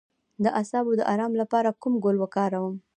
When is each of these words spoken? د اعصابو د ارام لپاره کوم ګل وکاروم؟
د 0.43 0.45
اعصابو 0.59 0.91
د 0.97 1.01
ارام 1.13 1.33
لپاره 1.41 1.77
کوم 1.81 1.93
ګل 2.03 2.15
وکاروم؟ 2.19 2.75